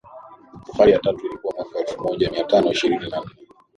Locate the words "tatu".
0.99-1.25